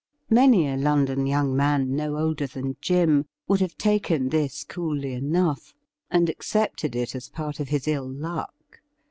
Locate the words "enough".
5.39-5.73